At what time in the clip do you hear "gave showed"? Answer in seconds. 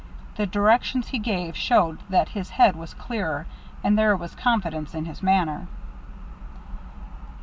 1.19-1.99